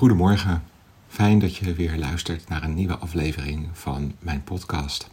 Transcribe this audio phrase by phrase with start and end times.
[0.00, 0.62] Goedemorgen,
[1.08, 5.10] fijn dat je weer luistert naar een nieuwe aflevering van mijn podcast.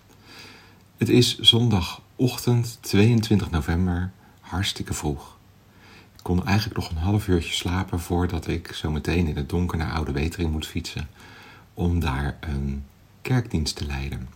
[0.98, 5.38] Het is zondagochtend 22 november, hartstikke vroeg.
[6.16, 9.78] Ik kon eigenlijk nog een half uurtje slapen voordat ik zo meteen in het donker
[9.78, 11.08] naar Oude Wetering moet fietsen
[11.74, 12.84] om daar een
[13.22, 14.30] kerkdienst te leiden.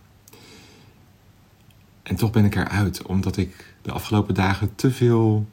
[2.02, 5.46] En toch ben ik eruit, omdat ik de afgelopen dagen te veel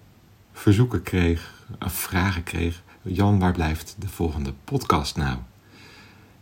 [0.51, 2.81] verzoeken kreeg, vragen kreeg.
[3.01, 5.37] Jan, waar blijft de volgende podcast nou?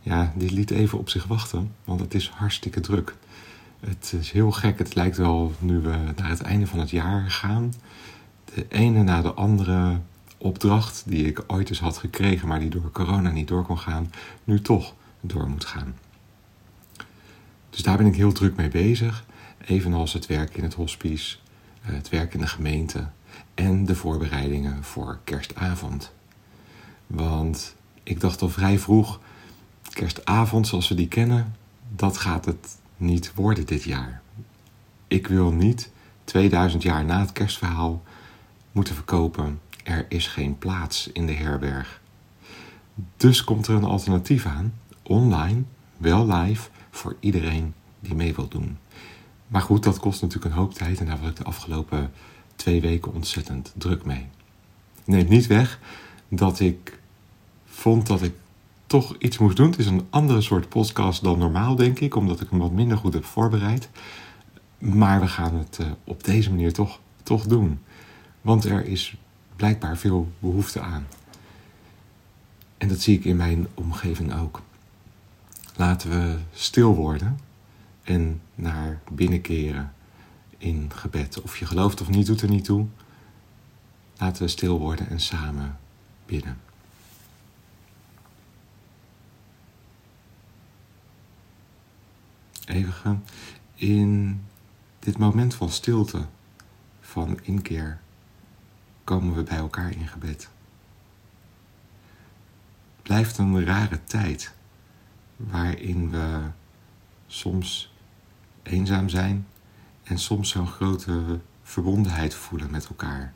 [0.00, 3.16] Ja, die liet even op zich wachten, want het is hartstikke druk.
[3.80, 7.30] Het is heel gek, het lijkt wel nu we naar het einde van het jaar
[7.30, 7.72] gaan.
[8.54, 10.00] De ene na de andere
[10.38, 14.12] opdracht die ik ooit eens had gekregen, maar die door corona niet door kon gaan,
[14.44, 15.94] nu toch door moet gaan.
[17.70, 19.24] Dus daar ben ik heel druk mee bezig.
[19.64, 21.36] Evenals het werk in het hospice,
[21.82, 23.08] eh, het werk in de gemeente
[23.54, 26.16] en de voorbereidingen voor kerstavond.
[27.08, 29.20] Want ik dacht al vrij vroeg,
[29.92, 31.56] kerstavond zoals we die kennen,
[31.96, 34.22] dat gaat het niet worden dit jaar.
[35.06, 35.90] Ik wil niet
[36.24, 38.02] 2000 jaar na het kerstverhaal
[38.72, 39.60] moeten verkopen.
[39.84, 42.00] Er is geen plaats in de herberg.
[43.16, 45.62] Dus komt er een alternatief aan, online,
[45.96, 48.78] wel live, voor iedereen die mee wil doen.
[49.48, 52.10] Maar goed, dat kost natuurlijk een hoop tijd en daar was ik de afgelopen
[52.56, 54.26] twee weken ontzettend druk mee.
[55.04, 55.78] Neemt niet weg
[56.28, 56.97] dat ik
[57.78, 58.34] vond dat ik
[58.86, 59.70] toch iets moest doen.
[59.70, 62.96] Het is een andere soort podcast dan normaal, denk ik, omdat ik hem wat minder
[62.96, 63.88] goed heb voorbereid.
[64.78, 67.78] Maar we gaan het uh, op deze manier toch, toch doen.
[68.40, 69.16] Want er is
[69.56, 71.06] blijkbaar veel behoefte aan.
[72.78, 74.62] En dat zie ik in mijn omgeving ook.
[75.76, 77.38] Laten we stil worden
[78.02, 79.92] en naar binnen keren
[80.56, 81.40] in gebed.
[81.40, 82.86] Of je gelooft of niet, doet er niet toe.
[84.16, 85.78] Laten we stil worden en samen
[86.26, 86.67] bidden.
[92.68, 93.16] Eeuwige,
[93.74, 94.40] in
[94.98, 96.26] dit moment van stilte,
[97.00, 98.00] van inkeer,
[99.04, 100.48] komen we bij elkaar in gebed.
[102.94, 104.54] Het blijft een rare tijd
[105.36, 106.40] waarin we
[107.26, 107.92] soms
[108.62, 109.46] eenzaam zijn
[110.02, 113.32] en soms zo'n grote verbondenheid voelen met elkaar.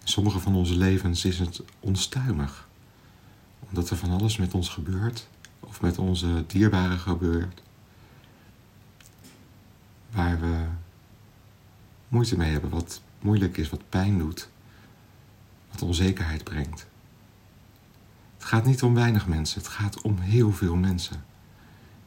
[0.00, 2.68] In sommige van onze levens is het onstuimig,
[3.58, 5.28] omdat er van alles met ons gebeurt
[5.68, 7.62] of met onze dierbaren gebeurt,
[10.10, 10.66] waar we
[12.08, 14.48] moeite mee hebben, wat moeilijk is, wat pijn doet,
[15.70, 16.86] wat onzekerheid brengt.
[18.36, 21.24] Het gaat niet om weinig mensen, het gaat om heel veel mensen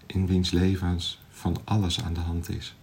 [0.05, 2.75] in wiens levens van alles aan de hand is.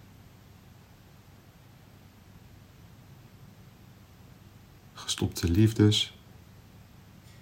[4.93, 6.17] Gestopte liefdes,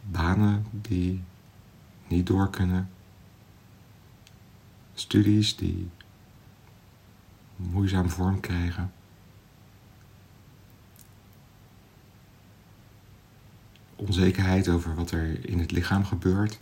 [0.02, 1.24] banen die
[2.08, 2.90] niet door kunnen,
[5.00, 5.90] studies die
[7.56, 8.92] moeizaam vorm krijgen.
[13.96, 16.60] Onzekerheid over wat er in het lichaam gebeurt.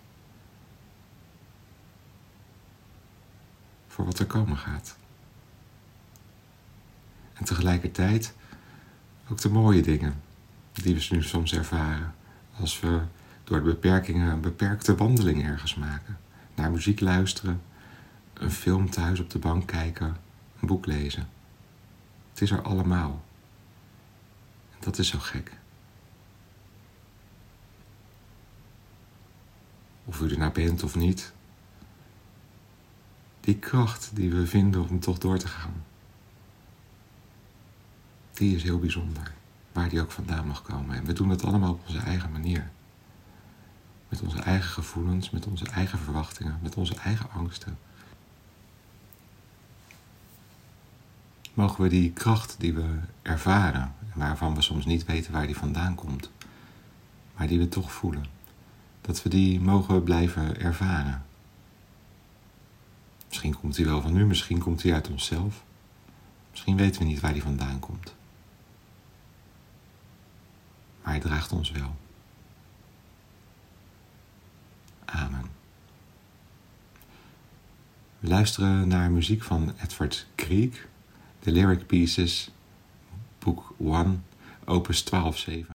[3.95, 4.95] voor wat er komen gaat.
[7.33, 8.33] En tegelijkertijd
[9.29, 10.21] ook de mooie dingen
[10.73, 12.15] die we nu soms ervaren
[12.59, 13.01] als we
[13.43, 16.17] door de beperkingen een beperkte wandeling ergens maken.
[16.55, 17.61] Naar muziek luisteren,
[18.39, 20.17] een film thuis op de bank kijken,
[20.59, 21.29] een boek lezen.
[22.29, 23.23] Het is er allemaal.
[24.71, 25.51] En dat is zo gek.
[30.05, 31.33] Of u er nou bent of niet,
[33.39, 35.83] die kracht die we vinden om toch door te gaan,
[38.33, 39.33] die is heel bijzonder,
[39.71, 40.95] waar die ook vandaan mag komen.
[40.95, 42.71] En we doen het allemaal op onze eigen manier.
[44.09, 47.77] Met onze eigen gevoelens, met onze eigen verwachtingen, met onze eigen angsten.
[51.55, 55.95] Mogen we die kracht die we ervaren, waarvan we soms niet weten waar die vandaan
[55.95, 56.31] komt,
[57.35, 58.25] maar die we toch voelen,
[59.01, 61.25] dat we die mogen blijven ervaren
[63.35, 65.63] Misschien komt hij wel van nu, misschien komt hij uit onszelf.
[66.51, 68.15] Misschien weten we niet waar hij vandaan komt.
[71.03, 71.95] Maar hij draagt ons wel.
[75.05, 75.45] Amen.
[78.19, 80.87] We luisteren naar muziek van Edward Grieg,
[81.45, 82.51] de Lyric Pieces,
[83.39, 84.23] boek 1,
[84.65, 85.74] opus 12-7.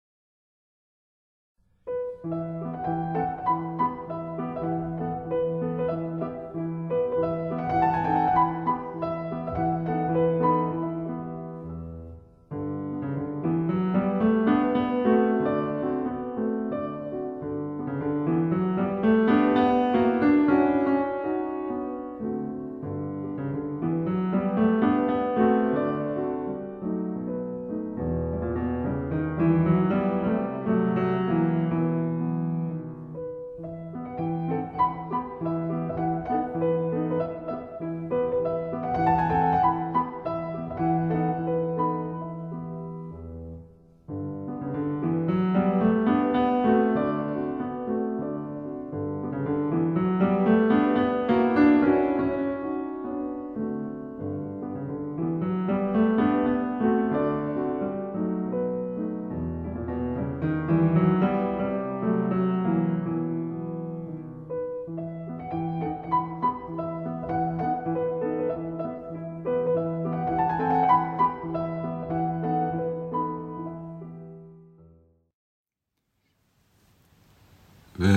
[60.69, 60.75] We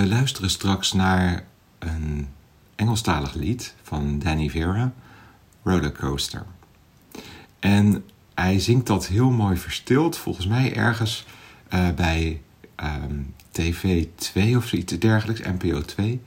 [0.06, 1.44] luisteren straks naar
[1.78, 2.28] een
[2.74, 4.92] Engelstalig lied van Danny Vera,
[5.62, 6.46] Rollercoaster.
[7.58, 8.04] En
[8.34, 11.24] hij zingt dat heel mooi verstild, volgens mij ergens
[11.74, 12.42] uh, bij
[12.76, 16.20] um, TV 2 of zoiets dergelijks, NPO 2.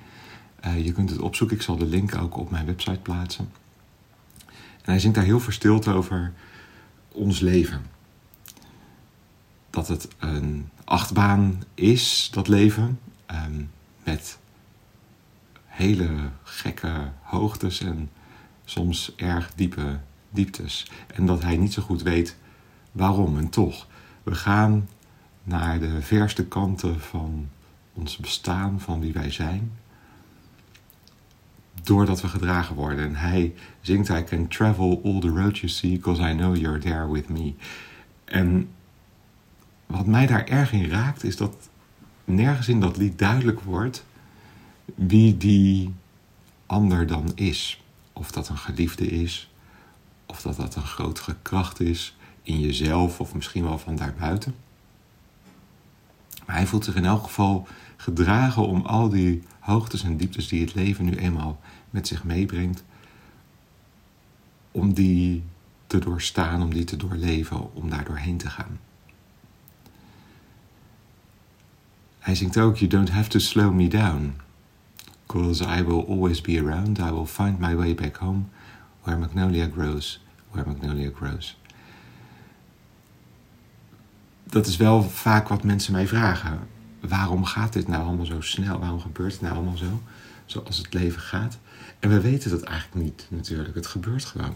[0.66, 3.50] Uh, je kunt het opzoeken, ik zal de link ook op mijn website plaatsen.
[4.48, 6.34] En hij zingt daar heel verstild over
[7.12, 7.82] ons leven.
[9.70, 13.00] Dat het een achtbaan is, dat leven,
[13.32, 13.70] um,
[14.04, 14.38] met
[15.66, 16.10] hele
[16.44, 18.10] gekke hoogtes en
[18.66, 20.00] soms erg diepe
[20.30, 20.92] dieptes.
[21.16, 22.36] En dat hij niet zo goed weet
[22.92, 23.38] waarom.
[23.38, 23.88] En toch,
[24.24, 24.88] we gaan
[25.46, 27.50] naar de verste kanten van
[27.94, 29.72] ons bestaan, van wie wij zijn.
[31.84, 33.06] Doordat we gedragen worden.
[33.06, 36.80] En hij zingt: I can travel all the roads you see, because I know you're
[36.80, 37.54] there with me.
[38.26, 38.70] En
[39.86, 41.70] wat mij daar erg in raakt, is dat
[42.26, 44.06] nergens in dat lied duidelijk wordt
[44.96, 45.94] wie die
[46.66, 47.84] ander dan is.
[48.14, 49.52] Of dat een geliefde is,
[50.26, 54.56] of dat dat een grotere kracht is in jezelf of misschien wel van daarbuiten.
[56.46, 60.62] Maar hij voelt zich in elk geval gedragen om al die hoogtes en dieptes die
[60.62, 61.60] het leven nu eenmaal
[61.90, 62.84] met zich meebrengt,
[64.72, 65.44] om die
[65.88, 68.80] te doorstaan, om die te doorleven, om daar doorheen te gaan.
[72.20, 74.34] Hij zingt ook: You don't have to slow me down,
[75.26, 77.00] because I will always be around.
[77.00, 78.44] I will find my way back home,
[79.02, 81.58] where magnolia grows, where magnolia grows
[84.50, 86.60] dat is wel vaak wat mensen mij vragen.
[87.00, 88.80] Waarom gaat dit nou allemaal zo snel?
[88.80, 90.02] Waarom gebeurt het nou allemaal zo?
[90.46, 91.58] Zoals het leven gaat.
[92.00, 93.76] En we weten dat eigenlijk niet natuurlijk.
[93.76, 94.56] Het gebeurt gewoon.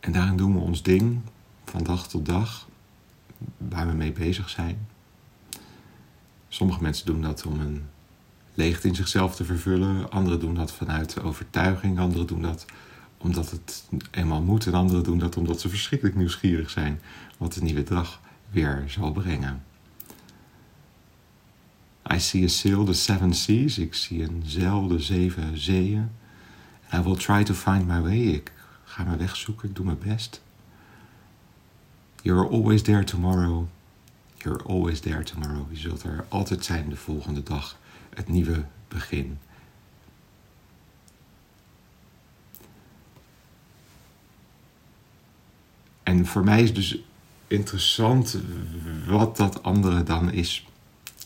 [0.00, 1.20] En daarin doen we ons ding
[1.64, 2.68] van dag tot dag,
[3.56, 4.88] waar we mee bezig zijn.
[6.48, 7.88] Sommige mensen doen dat om een
[8.54, 10.10] leegte in zichzelf te vervullen.
[10.10, 11.98] Anderen doen dat vanuit overtuiging.
[11.98, 12.64] Anderen doen dat
[13.18, 14.66] omdat het eenmaal moet.
[14.66, 17.00] En anderen doen dat omdat ze verschrikkelijk nieuwsgierig zijn
[17.38, 18.20] wat de nieuwe dag
[18.50, 19.64] weer zal brengen.
[22.12, 23.78] I see a sail the seven seas.
[23.78, 26.10] Ik zie een zeil de zeven zeeën.
[26.92, 28.18] I will try to find my way.
[28.18, 28.52] Ik
[28.84, 29.68] ga mijn weg zoeken.
[29.68, 30.42] Ik doe mijn best.
[32.22, 33.66] You're always there tomorrow.
[34.36, 35.70] You're always there tomorrow.
[35.70, 37.78] Je zult er altijd zijn de volgende dag.
[38.14, 39.38] Het nieuwe begin.
[46.06, 46.98] En voor mij is dus
[47.46, 48.38] interessant
[49.06, 50.66] wat dat andere dan is.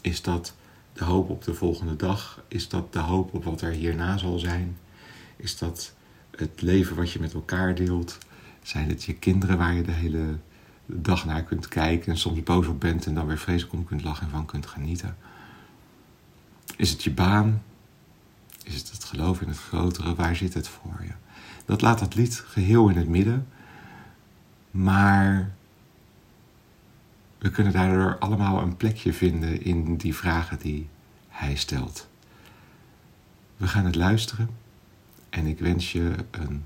[0.01, 0.55] Is dat
[0.93, 2.43] de hoop op de volgende dag?
[2.49, 4.79] Is dat de hoop op wat er hierna zal zijn?
[5.37, 5.95] Is dat
[6.37, 8.19] het leven wat je met elkaar deelt?
[8.63, 10.39] Zijn het je kinderen waar je de hele
[10.87, 14.03] dag naar kunt kijken en soms boos op bent en dan weer vreselijk om kunt
[14.03, 15.17] lachen en van kunt genieten?
[16.77, 17.63] Is het je baan?
[18.65, 20.15] Is het het geloof in het grotere?
[20.15, 21.13] Waar zit het voor je?
[21.65, 23.47] Dat laat dat lied geheel in het midden.
[24.71, 25.53] Maar
[27.39, 30.89] we kunnen daardoor allemaal een plekje vinden in die vragen die
[31.29, 32.09] hij stelt.
[33.57, 34.51] We gaan het luisteren
[35.31, 36.65] en ik wens je een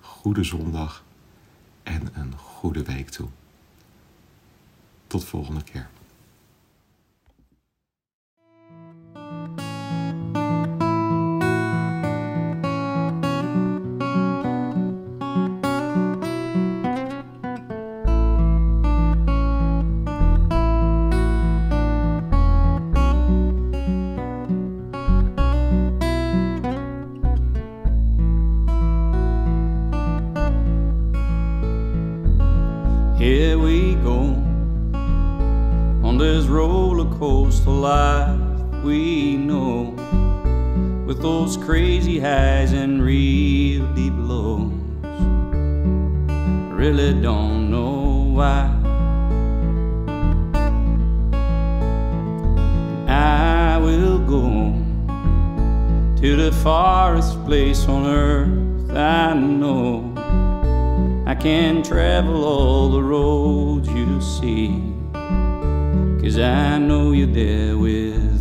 [0.00, 1.04] goede zondag
[1.82, 3.28] en een goede week toe.
[5.06, 5.88] Tot volgende keer.
[41.64, 44.72] Crazy highs and real deep lows.
[46.72, 48.68] Really don't know why.
[53.08, 54.74] I will go
[56.20, 58.62] to the farthest place on earth
[58.96, 60.12] I know.
[61.26, 64.82] I can travel all the roads you see.
[66.20, 68.31] Cause I know you're there with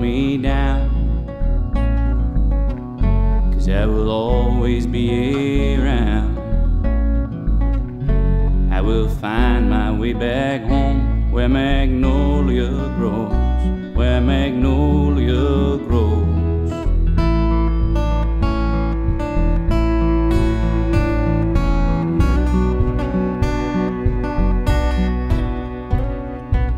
[0.00, 0.88] me down.
[3.52, 6.38] Cause I will always be around.
[8.72, 16.70] I will find my way back home where magnolia grows, where magnolia grows.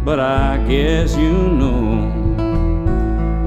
[0.05, 2.32] But I guess you know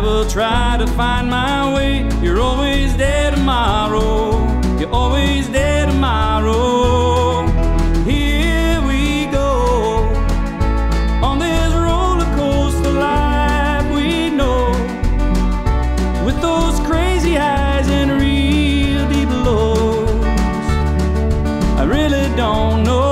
[0.00, 2.08] I will try to find my way.
[2.22, 4.30] You're always there tomorrow.
[4.78, 7.46] You're always there tomorrow.
[8.04, 10.08] Here we go
[11.22, 14.70] on this roller coaster life we know,
[16.24, 20.08] with those crazy highs and real deep lows.
[21.78, 23.09] I really don't know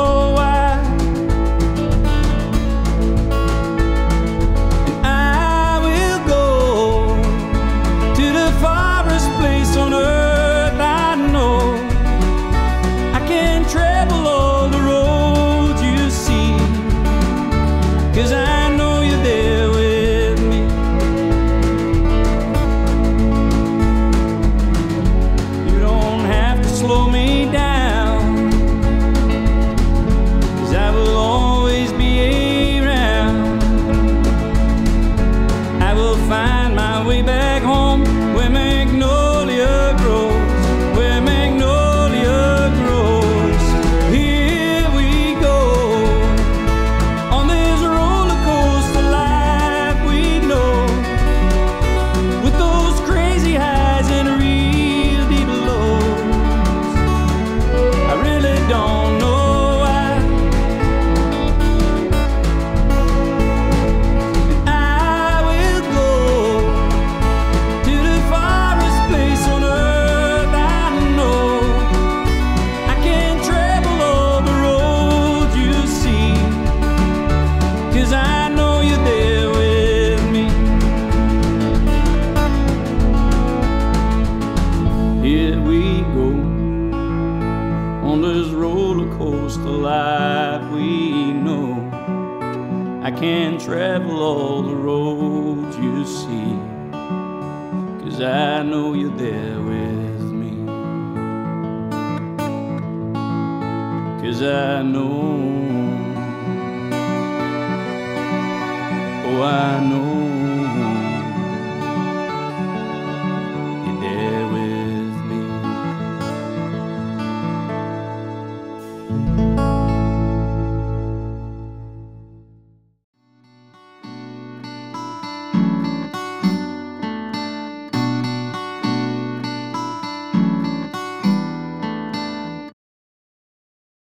[109.42, 110.17] I know.